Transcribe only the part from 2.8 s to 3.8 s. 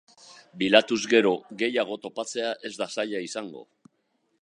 da zaila izango.